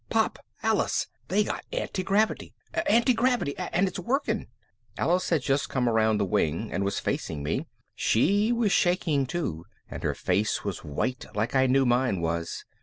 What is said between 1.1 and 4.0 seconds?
They got antigravity! Antigravity and it's